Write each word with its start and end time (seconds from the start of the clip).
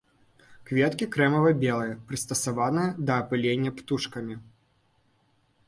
Кветкі 0.69 1.05
крэмава-белыя, 1.15 1.93
прыстасаваныя 2.09 2.89
да 3.11 3.21
апылення 3.25 3.71
птушкамі. 3.83 4.35